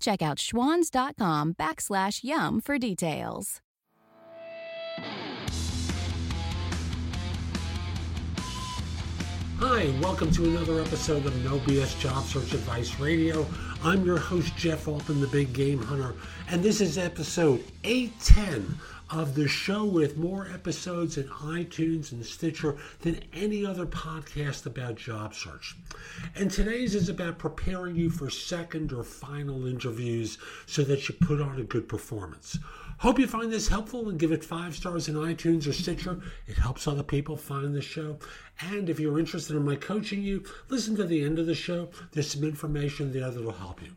Check 0.00 0.22
out 0.22 0.38
schwans.com 0.38 1.54
backslash 1.54 2.24
YUM 2.24 2.60
for 2.60 2.78
details. 2.78 3.60
Hi, 9.58 9.90
welcome 10.02 10.30
to 10.32 10.44
another 10.44 10.82
episode 10.82 11.24
of 11.24 11.44
No 11.44 11.58
BS 11.60 11.98
Job 11.98 12.24
Search 12.24 12.52
Advice 12.52 13.00
Radio. 13.00 13.46
I'm 13.82 14.04
your 14.04 14.18
host, 14.18 14.54
Jeff 14.54 14.86
Altman, 14.86 15.20
the 15.20 15.26
Big 15.28 15.54
Game 15.54 15.82
Hunter, 15.82 16.14
and 16.50 16.62
this 16.62 16.82
is 16.82 16.98
episode 16.98 17.64
810 17.82 18.78
of 19.10 19.34
the 19.34 19.46
show 19.46 19.84
with 19.84 20.16
more 20.16 20.48
episodes 20.52 21.16
in 21.16 21.28
iTunes 21.28 22.10
and 22.10 22.24
Stitcher 22.24 22.76
than 23.00 23.20
any 23.32 23.64
other 23.64 23.86
podcast 23.86 24.66
about 24.66 24.96
job 24.96 25.34
search. 25.34 25.76
And 26.34 26.50
today's 26.50 26.94
is 26.94 27.08
about 27.08 27.38
preparing 27.38 27.94
you 27.94 28.10
for 28.10 28.30
second 28.30 28.92
or 28.92 29.04
final 29.04 29.66
interviews 29.66 30.38
so 30.66 30.82
that 30.82 31.08
you 31.08 31.14
put 31.20 31.40
on 31.40 31.60
a 31.60 31.64
good 31.64 31.88
performance. 31.88 32.58
Hope 32.98 33.18
you 33.18 33.26
find 33.26 33.52
this 33.52 33.68
helpful 33.68 34.08
and 34.08 34.18
give 34.18 34.32
it 34.32 34.42
five 34.42 34.74
stars 34.74 35.08
in 35.08 35.14
iTunes 35.14 35.68
or 35.68 35.72
Stitcher. 35.72 36.20
It 36.46 36.56
helps 36.56 36.88
other 36.88 37.02
people 37.02 37.36
find 37.36 37.74
the 37.74 37.82
show. 37.82 38.18
And 38.60 38.88
if 38.88 38.98
you're 38.98 39.18
interested 39.18 39.54
in 39.54 39.64
my 39.64 39.76
coaching 39.76 40.22
you, 40.22 40.44
listen 40.68 40.96
to 40.96 41.04
the 41.04 41.22
end 41.22 41.38
of 41.38 41.46
the 41.46 41.54
show. 41.54 41.90
There's 42.12 42.30
some 42.30 42.42
information 42.42 43.12
there 43.12 43.30
that'll 43.30 43.52
help 43.52 43.82
you. 43.82 43.92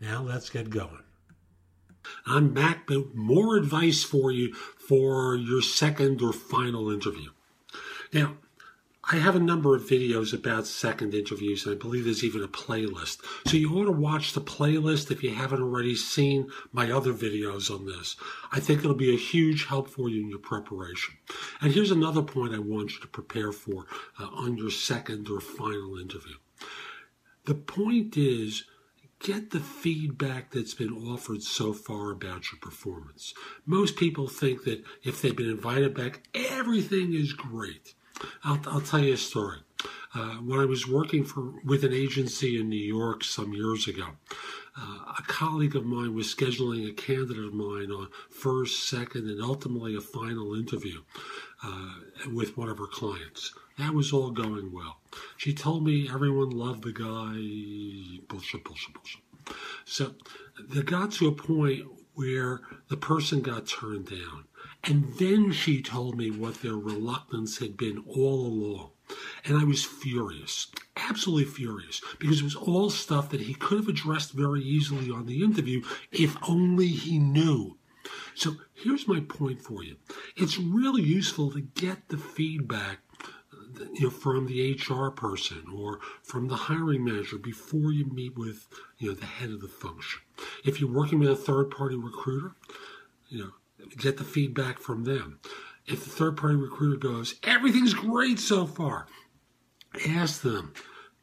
Now 0.00 0.22
let's 0.22 0.50
get 0.50 0.70
going. 0.70 1.02
I'm 2.26 2.52
back 2.52 2.88
with 2.88 3.14
more 3.14 3.56
advice 3.56 4.02
for 4.02 4.30
you 4.30 4.54
for 4.54 5.36
your 5.36 5.62
second 5.62 6.22
or 6.22 6.32
final 6.32 6.90
interview. 6.90 7.30
Now, 8.12 8.36
I 9.10 9.16
have 9.16 9.34
a 9.34 9.40
number 9.40 9.74
of 9.74 9.82
videos 9.82 10.32
about 10.32 10.64
second 10.64 11.12
interviews, 11.12 11.66
and 11.66 11.74
I 11.74 11.78
believe 11.78 12.04
there's 12.04 12.22
even 12.22 12.44
a 12.44 12.48
playlist. 12.48 13.18
So 13.48 13.56
you 13.56 13.74
ought 13.74 13.86
to 13.86 13.92
watch 13.92 14.32
the 14.32 14.40
playlist 14.40 15.10
if 15.10 15.24
you 15.24 15.34
haven't 15.34 15.60
already 15.60 15.96
seen 15.96 16.48
my 16.70 16.88
other 16.90 17.12
videos 17.12 17.68
on 17.68 17.84
this. 17.84 18.14
I 18.52 18.60
think 18.60 18.78
it'll 18.78 18.94
be 18.94 19.12
a 19.12 19.18
huge 19.18 19.66
help 19.66 19.90
for 19.90 20.08
you 20.08 20.22
in 20.22 20.28
your 20.28 20.38
preparation. 20.38 21.14
And 21.60 21.72
here's 21.72 21.90
another 21.90 22.22
point 22.22 22.54
I 22.54 22.60
want 22.60 22.92
you 22.92 23.00
to 23.00 23.08
prepare 23.08 23.50
for 23.50 23.86
uh, 24.20 24.26
on 24.26 24.56
your 24.56 24.70
second 24.70 25.28
or 25.28 25.40
final 25.40 25.98
interview. 25.98 26.36
The 27.46 27.56
point 27.56 28.16
is, 28.16 28.64
get 29.22 29.50
the 29.50 29.60
feedback 29.60 30.50
that's 30.50 30.74
been 30.74 30.92
offered 30.92 31.42
so 31.42 31.72
far 31.72 32.10
about 32.10 32.50
your 32.50 32.58
performance. 32.60 33.34
Most 33.64 33.96
people 33.96 34.28
think 34.28 34.64
that 34.64 34.84
if 35.04 35.22
they've 35.22 35.36
been 35.36 35.50
invited 35.50 35.94
back, 35.94 36.28
everything 36.34 37.14
is 37.14 37.32
great. 37.32 37.94
I'll, 38.44 38.60
I'll 38.66 38.80
tell 38.80 39.00
you 39.00 39.14
a 39.14 39.18
story. 39.18 39.58
Uh, 40.14 40.34
when 40.36 40.60
I 40.60 40.66
was 40.66 40.86
working 40.86 41.24
for 41.24 41.54
with 41.64 41.84
an 41.84 41.92
agency 41.92 42.60
in 42.60 42.68
New 42.68 42.76
York 42.76 43.24
some 43.24 43.52
years 43.54 43.88
ago, 43.88 44.08
uh, 44.76 45.14
a 45.18 45.22
colleague 45.26 45.76
of 45.76 45.84
mine 45.84 46.14
was 46.14 46.34
scheduling 46.34 46.88
a 46.88 46.92
candidate 46.92 47.44
of 47.44 47.54
mine 47.54 47.90
on 47.90 48.08
first, 48.30 48.88
second, 48.88 49.28
and 49.28 49.42
ultimately 49.42 49.96
a 49.96 50.00
final 50.00 50.54
interview 50.54 51.00
uh, 51.64 51.94
with 52.32 52.56
one 52.56 52.68
of 52.68 52.78
her 52.78 52.86
clients. 52.86 53.54
That 53.78 53.94
was 53.94 54.12
all 54.12 54.30
going 54.30 54.72
well. 54.72 55.00
She 55.36 55.54
told 55.54 55.84
me 55.84 56.08
everyone 56.12 56.50
loved 56.50 56.84
the 56.84 56.92
guy. 56.92 58.24
Bullshit, 58.28 58.64
bullshit, 58.64 58.94
bullshit. 58.94 59.22
So 59.84 60.14
they 60.68 60.82
got 60.82 61.12
to 61.12 61.28
a 61.28 61.32
point 61.32 61.86
where 62.14 62.60
the 62.88 62.96
person 62.96 63.40
got 63.40 63.66
turned 63.66 64.10
down. 64.10 64.44
And 64.84 65.14
then 65.18 65.52
she 65.52 65.80
told 65.80 66.16
me 66.16 66.30
what 66.30 66.62
their 66.62 66.76
reluctance 66.76 67.58
had 67.58 67.76
been 67.76 68.02
all 68.06 68.46
along. 68.46 68.90
And 69.44 69.56
I 69.56 69.64
was 69.64 69.84
furious, 69.84 70.68
absolutely 70.96 71.44
furious, 71.44 72.00
because 72.18 72.40
it 72.40 72.44
was 72.44 72.56
all 72.56 72.90
stuff 72.90 73.30
that 73.30 73.42
he 73.42 73.54
could 73.54 73.78
have 73.78 73.88
addressed 73.88 74.32
very 74.32 74.62
easily 74.62 75.10
on 75.10 75.26
the 75.26 75.42
interview 75.42 75.82
if 76.10 76.36
only 76.48 76.88
he 76.88 77.18
knew. 77.18 77.76
So 78.34 78.56
here's 78.74 79.06
my 79.06 79.20
point 79.20 79.62
for 79.62 79.84
you. 79.84 79.96
It's 80.36 80.58
really 80.58 81.02
useful 81.02 81.50
to 81.52 81.60
get 81.60 82.08
the 82.08 82.16
feedback 82.16 82.98
you 83.94 84.04
know, 84.04 84.10
from 84.10 84.46
the 84.46 84.74
HR 84.74 85.10
person 85.10 85.64
or 85.74 86.00
from 86.22 86.48
the 86.48 86.56
hiring 86.56 87.04
manager 87.04 87.38
before 87.38 87.92
you 87.92 88.06
meet 88.06 88.36
with 88.36 88.68
you 88.98 89.08
know 89.08 89.14
the 89.14 89.26
head 89.26 89.50
of 89.50 89.60
the 89.60 89.68
function. 89.68 90.20
If 90.64 90.80
you're 90.80 90.92
working 90.92 91.18
with 91.18 91.30
a 91.30 91.36
third 91.36 91.70
party 91.70 91.96
recruiter, 91.96 92.52
you 93.28 93.38
know, 93.38 93.50
get 93.96 94.16
the 94.16 94.24
feedback 94.24 94.78
from 94.78 95.04
them. 95.04 95.40
If 95.86 96.04
the 96.04 96.10
third 96.10 96.36
party 96.36 96.56
recruiter 96.56 96.96
goes, 96.96 97.34
everything's 97.42 97.94
great 97.94 98.38
so 98.38 98.66
far, 98.66 99.06
ask 100.08 100.42
them, 100.42 100.72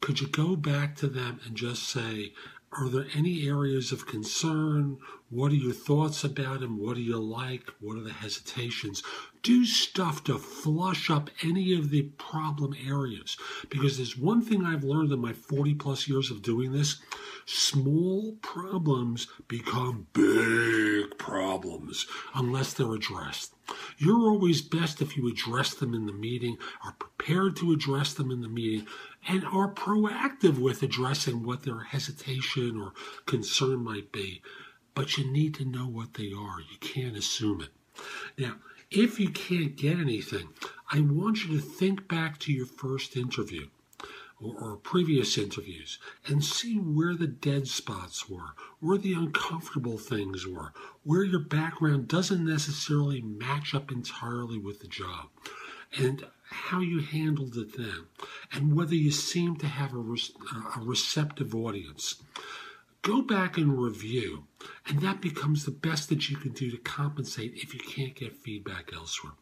could 0.00 0.20
you 0.20 0.28
go 0.28 0.54
back 0.56 0.96
to 0.96 1.06
them 1.06 1.40
and 1.46 1.56
just 1.56 1.84
say, 1.84 2.34
are 2.72 2.88
there 2.88 3.06
any 3.16 3.48
areas 3.48 3.90
of 3.90 4.06
concern? 4.06 4.98
What 5.28 5.50
are 5.50 5.56
your 5.56 5.72
thoughts 5.72 6.22
about 6.22 6.62
him? 6.62 6.78
What 6.78 6.94
do 6.94 7.02
you 7.02 7.18
like? 7.18 7.68
What 7.80 7.96
are 7.96 8.02
the 8.02 8.12
hesitations? 8.12 9.02
Do 9.42 9.64
stuff 9.64 10.22
to 10.24 10.38
flush 10.38 11.10
up 11.10 11.30
any 11.42 11.74
of 11.74 11.90
the 11.90 12.02
problem 12.02 12.74
areas. 12.86 13.36
Because 13.70 13.96
there's 13.96 14.16
one 14.16 14.40
thing 14.40 14.64
I've 14.64 14.84
learned 14.84 15.12
in 15.12 15.20
my 15.20 15.32
40 15.32 15.74
plus 15.74 16.08
years 16.08 16.30
of 16.30 16.42
doing 16.42 16.72
this 16.72 17.00
small 17.46 18.36
problems 18.42 19.26
become 19.48 20.06
big 20.12 21.18
problems 21.18 22.06
unless 22.34 22.72
they're 22.74 22.94
addressed. 22.94 23.54
You're 23.98 24.28
always 24.28 24.62
best 24.62 25.00
if 25.00 25.16
you 25.16 25.28
address 25.28 25.74
them 25.74 25.94
in 25.94 26.06
the 26.06 26.12
meeting, 26.12 26.56
are 26.84 26.92
prepared 26.92 27.56
to 27.56 27.72
address 27.72 28.14
them 28.14 28.30
in 28.30 28.40
the 28.40 28.48
meeting, 28.48 28.86
and 29.28 29.44
are 29.44 29.72
proactive 29.72 30.58
with 30.58 30.82
addressing 30.82 31.42
what 31.42 31.62
their 31.62 31.80
hesitation 31.80 32.80
or 32.80 32.92
concern 33.26 33.84
might 33.84 34.12
be. 34.12 34.42
But 34.94 35.16
you 35.16 35.30
need 35.30 35.54
to 35.54 35.64
know 35.64 35.86
what 35.86 36.14
they 36.14 36.32
are. 36.32 36.60
You 36.60 36.78
can't 36.80 37.16
assume 37.16 37.60
it. 37.60 37.70
Now, 38.38 38.56
if 38.90 39.20
you 39.20 39.30
can't 39.30 39.76
get 39.76 39.98
anything, 39.98 40.48
I 40.90 41.00
want 41.00 41.44
you 41.44 41.56
to 41.56 41.64
think 41.64 42.08
back 42.08 42.38
to 42.40 42.52
your 42.52 42.66
first 42.66 43.16
interview 43.16 43.68
or, 44.40 44.54
or, 44.58 44.76
previous 44.76 45.36
interviews 45.38 45.98
and 46.26 46.42
see 46.42 46.76
where 46.76 47.14
the 47.14 47.26
dead 47.26 47.68
spots 47.68 48.28
were, 48.28 48.54
where 48.80 48.98
the 48.98 49.12
uncomfortable 49.12 49.98
things 49.98 50.46
were, 50.46 50.72
where 51.04 51.22
your 51.22 51.40
background 51.40 52.08
doesn't 52.08 52.44
necessarily 52.44 53.20
match 53.20 53.74
up 53.74 53.92
entirely 53.92 54.58
with 54.58 54.80
the 54.80 54.88
job, 54.88 55.28
and 55.96 56.26
how 56.50 56.80
you 56.80 57.00
handled 57.00 57.56
it 57.56 57.76
then, 57.76 58.06
and 58.52 58.76
whether 58.76 58.94
you 58.94 59.10
seem 59.10 59.56
to 59.56 59.66
have 59.66 59.94
a, 59.94 60.00
uh, 60.00 60.80
a 60.80 60.80
receptive 60.82 61.54
audience. 61.54 62.22
Go 63.02 63.22
back 63.22 63.56
and 63.56 63.80
review, 63.80 64.44
and 64.86 65.00
that 65.00 65.22
becomes 65.22 65.64
the 65.64 65.70
best 65.70 66.08
that 66.10 66.28
you 66.28 66.36
can 66.36 66.52
do 66.52 66.70
to 66.70 66.76
compensate 66.76 67.54
if 67.54 67.72
you 67.72 67.80
can't 67.80 68.14
get 68.14 68.36
feedback 68.36 68.92
elsewhere. 68.92 69.32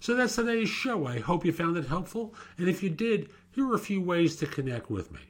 So 0.00 0.14
that's 0.14 0.34
today's 0.36 0.68
show. 0.68 1.06
I 1.06 1.20
hope 1.20 1.44
you 1.44 1.52
found 1.52 1.76
it 1.76 1.86
helpful. 1.86 2.34
And 2.58 2.68
if 2.68 2.82
you 2.82 2.90
did, 2.90 3.30
here 3.52 3.68
are 3.68 3.74
a 3.74 3.78
few 3.78 4.02
ways 4.02 4.36
to 4.36 4.46
connect 4.46 4.90
with 4.90 5.12
me. 5.12 5.20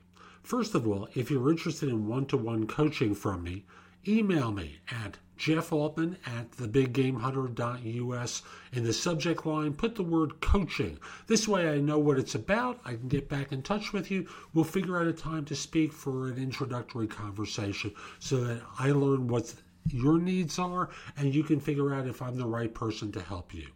First 0.42 0.74
of 0.74 0.86
all, 0.86 1.08
if 1.14 1.30
you're 1.30 1.50
interested 1.50 1.88
in 1.88 2.06
one 2.06 2.26
to 2.26 2.36
one 2.36 2.66
coaching 2.66 3.14
from 3.14 3.42
me, 3.42 3.64
email 4.06 4.52
me 4.52 4.78
at 4.90 5.18
jeffaltman 5.38 6.16
at 6.26 6.50
thebiggamehunter.us. 6.52 8.42
In 8.72 8.84
the 8.84 8.92
subject 8.92 9.46
line, 9.46 9.74
put 9.74 9.94
the 9.94 10.02
word 10.02 10.40
coaching. 10.40 10.98
This 11.26 11.46
way 11.46 11.68
I 11.68 11.78
know 11.78 11.98
what 11.98 12.18
it's 12.18 12.34
about. 12.34 12.80
I 12.84 12.94
can 12.94 13.08
get 13.08 13.28
back 13.28 13.52
in 13.52 13.62
touch 13.62 13.92
with 13.92 14.10
you. 14.10 14.26
We'll 14.54 14.64
figure 14.64 14.98
out 14.98 15.06
a 15.06 15.12
time 15.12 15.44
to 15.46 15.54
speak 15.54 15.92
for 15.92 16.28
an 16.28 16.38
introductory 16.38 17.06
conversation 17.06 17.92
so 18.18 18.42
that 18.44 18.62
I 18.78 18.90
learn 18.90 19.28
what 19.28 19.54
your 19.88 20.18
needs 20.18 20.58
are 20.58 20.90
and 21.16 21.34
you 21.34 21.44
can 21.44 21.60
figure 21.60 21.94
out 21.94 22.06
if 22.06 22.20
I'm 22.20 22.36
the 22.36 22.46
right 22.46 22.72
person 22.72 23.12
to 23.12 23.20
help 23.20 23.54
you. 23.54 23.68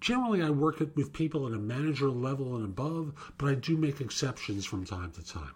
Generally, 0.00 0.42
I 0.42 0.50
work 0.50 0.80
with 0.80 1.12
people 1.12 1.46
at 1.46 1.54
a 1.54 1.58
manager 1.58 2.10
level 2.10 2.56
and 2.56 2.64
above, 2.64 3.14
but 3.38 3.48
I 3.48 3.54
do 3.54 3.76
make 3.76 4.00
exceptions 4.00 4.66
from 4.66 4.84
time 4.84 5.12
to 5.12 5.24
time. 5.24 5.54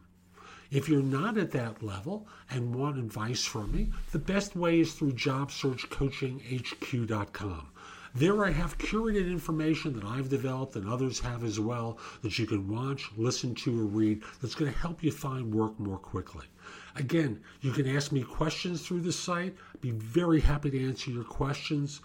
If 0.71 0.89
you're 0.89 1.03
not 1.03 1.37
at 1.37 1.51
that 1.51 1.83
level 1.83 2.29
and 2.49 2.73
want 2.73 2.97
advice 2.97 3.45
from 3.45 3.73
me, 3.73 3.91
the 4.13 4.21
best 4.21 4.55
way 4.55 4.79
is 4.79 4.95
through 4.95 5.15
jobsearchcoachinghq.com. 5.15 7.67
There 8.15 8.45
I 8.45 8.51
have 8.51 8.79
curated 8.79 9.29
information 9.29 9.95
that 9.95 10.05
I've 10.05 10.29
developed 10.29 10.77
and 10.77 10.89
others 10.89 11.19
have 11.21 11.43
as 11.43 11.59
well 11.59 11.99
that 12.23 12.39
you 12.39 12.47
can 12.47 12.69
watch, 12.69 13.11
listen 13.17 13.57
to, 13.57 13.81
or 13.81 13.85
read 13.85 14.23
that's 14.41 14.55
going 14.55 14.73
to 14.73 14.79
help 14.79 15.03
you 15.03 15.11
find 15.11 15.53
work 15.53 15.81
more 15.81 15.99
quickly. 15.99 16.47
Again, 16.95 17.41
you 17.61 17.73
can 17.73 17.89
ask 17.89 18.13
me 18.13 18.23
questions 18.23 18.87
through 18.87 19.01
the 19.01 19.13
site. 19.13 19.57
I'd 19.75 19.81
be 19.81 19.91
very 19.91 20.41
happy 20.41 20.71
to 20.71 20.89
answer 20.89 21.11
your 21.11 21.25
questions. 21.25 22.01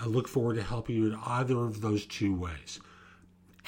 I 0.00 0.06
look 0.06 0.26
forward 0.26 0.56
to 0.56 0.62
helping 0.62 0.96
you 0.96 1.06
in 1.06 1.18
either 1.26 1.58
of 1.58 1.80
those 1.80 2.06
two 2.06 2.34
ways. 2.34 2.80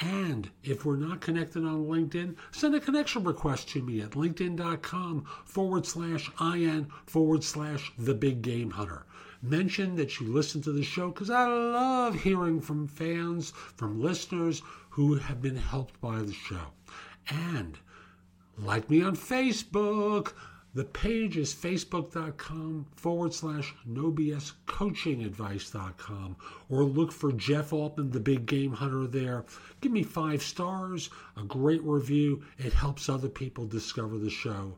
And 0.05 0.49
if 0.63 0.83
we're 0.83 0.97
not 0.97 1.21
connected 1.21 1.63
on 1.63 1.85
LinkedIn, 1.85 2.35
send 2.51 2.75
a 2.75 2.81
connection 2.81 3.23
request 3.23 3.69
to 3.69 3.81
me 3.81 4.01
at 4.01 4.11
linkedin.com 4.11 5.25
forward 5.45 5.85
slash 5.85 6.29
IN 6.41 6.87
forward 7.05 7.41
slash 7.41 7.93
the 7.97 8.13
big 8.13 8.41
game 8.41 8.71
hunter. 8.71 9.05
Mention 9.41 9.95
that 9.95 10.19
you 10.19 10.27
listen 10.27 10.61
to 10.63 10.73
the 10.73 10.83
show 10.83 11.07
because 11.07 11.29
I 11.29 11.47
love 11.47 12.15
hearing 12.15 12.59
from 12.59 12.85
fans, 12.85 13.51
from 13.51 14.01
listeners 14.01 14.61
who 14.89 15.15
have 15.15 15.41
been 15.41 15.55
helped 15.55 16.01
by 16.01 16.19
the 16.19 16.33
show. 16.33 16.73
And 17.29 17.79
like 18.57 18.89
me 18.89 19.01
on 19.01 19.15
Facebook. 19.15 20.33
The 20.75 20.85
page 20.85 21.37
is 21.37 21.53
facebook.com 21.53 22.87
forward 22.95 23.33
slash 23.33 23.75
no 23.85 24.11
BS 24.11 24.53
coachingadvice.com 24.65 26.35
or 26.67 26.83
look 26.83 27.11
for 27.11 27.31
Jeff 27.31 27.71
Altman, 27.71 28.09
the 28.09 28.19
big 28.19 28.47
game 28.47 28.73
hunter 28.73 29.05
there. 29.05 29.45
Give 29.81 29.91
me 29.91 30.01
five 30.01 30.41
stars, 30.41 31.11
a 31.37 31.43
great 31.43 31.83
review. 31.83 32.41
It 32.57 32.73
helps 32.73 33.07
other 33.07 33.29
people 33.29 33.67
discover 33.67 34.17
the 34.17 34.31
show. 34.31 34.77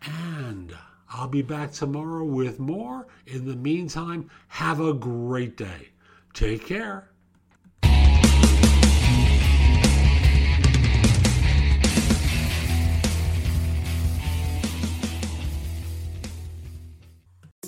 And 0.00 0.74
I'll 1.10 1.28
be 1.28 1.42
back 1.42 1.72
tomorrow 1.72 2.24
with 2.24 2.58
more. 2.58 3.06
In 3.26 3.46
the 3.46 3.56
meantime, 3.56 4.30
have 4.48 4.80
a 4.80 4.94
great 4.94 5.58
day. 5.58 5.90
Take 6.32 6.64
care. 6.64 7.10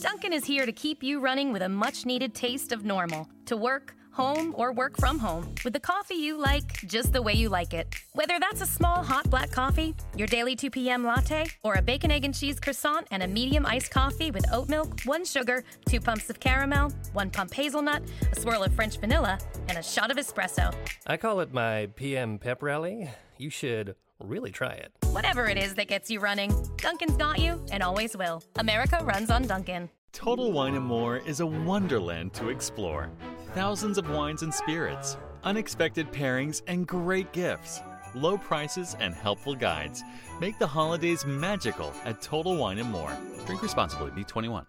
Dunkin' 0.00 0.32
is 0.32 0.44
here 0.44 0.64
to 0.64 0.70
keep 0.70 1.02
you 1.02 1.18
running 1.18 1.52
with 1.52 1.62
a 1.62 1.68
much 1.68 2.06
needed 2.06 2.32
taste 2.32 2.70
of 2.70 2.84
normal. 2.84 3.28
To 3.46 3.56
work, 3.56 3.96
home, 4.12 4.54
or 4.56 4.72
work 4.72 4.96
from 4.96 5.18
home 5.18 5.52
with 5.64 5.72
the 5.72 5.80
coffee 5.80 6.14
you 6.14 6.36
like 6.36 6.86
just 6.86 7.12
the 7.12 7.20
way 7.20 7.32
you 7.32 7.48
like 7.48 7.74
it. 7.74 7.94
Whether 8.12 8.38
that's 8.38 8.60
a 8.60 8.66
small 8.66 9.02
hot 9.02 9.28
black 9.28 9.50
coffee, 9.50 9.96
your 10.16 10.28
daily 10.28 10.54
2 10.54 10.70
p.m. 10.70 11.04
latte, 11.04 11.46
or 11.64 11.74
a 11.74 11.82
bacon, 11.82 12.12
egg, 12.12 12.24
and 12.24 12.34
cheese 12.34 12.60
croissant 12.60 13.08
and 13.10 13.24
a 13.24 13.26
medium 13.26 13.66
iced 13.66 13.90
coffee 13.90 14.30
with 14.30 14.44
oat 14.52 14.68
milk, 14.68 15.00
one 15.04 15.24
sugar, 15.24 15.64
two 15.88 16.00
pumps 16.00 16.30
of 16.30 16.38
caramel, 16.38 16.92
one 17.12 17.30
pump 17.30 17.52
hazelnut, 17.52 18.02
a 18.30 18.40
swirl 18.40 18.62
of 18.62 18.72
French 18.74 18.98
vanilla, 18.98 19.38
and 19.68 19.78
a 19.78 19.82
shot 19.82 20.12
of 20.12 20.16
espresso. 20.16 20.72
I 21.06 21.16
call 21.16 21.40
it 21.40 21.52
my 21.52 21.88
PM 21.96 22.38
pep 22.38 22.62
rally. 22.62 23.10
You 23.36 23.50
should 23.50 23.96
really 24.20 24.50
try 24.50 24.72
it. 24.72 24.92
Whatever 25.10 25.46
it 25.46 25.56
is 25.56 25.74
that 25.74 25.88
gets 25.88 26.10
you 26.10 26.20
running, 26.20 26.52
Dunkin's 26.76 27.16
got 27.16 27.38
you 27.38 27.64
and 27.70 27.82
always 27.82 28.16
will. 28.16 28.42
America 28.56 29.00
runs 29.04 29.30
on 29.30 29.46
Dunkin'. 29.46 29.90
Total 30.12 30.50
Wine 30.50 30.74
and 30.74 30.84
More 30.84 31.18
is 31.18 31.40
a 31.40 31.46
wonderland 31.46 32.34
to 32.34 32.48
explore. 32.48 33.10
Thousands 33.54 33.98
of 33.98 34.10
wines 34.10 34.42
and 34.42 34.52
spirits, 34.52 35.16
unexpected 35.44 36.10
pairings, 36.10 36.62
and 36.66 36.86
great 36.86 37.32
gifts. 37.32 37.80
Low 38.14 38.38
prices 38.38 38.96
and 39.00 39.14
helpful 39.14 39.54
guides 39.54 40.02
make 40.40 40.58
the 40.58 40.66
holidays 40.66 41.26
magical 41.26 41.92
at 42.04 42.22
Total 42.22 42.56
Wine 42.56 42.78
and 42.78 42.90
More. 42.90 43.12
Drink 43.46 43.62
responsibly, 43.62 44.10
be 44.10 44.24
21. 44.24 44.64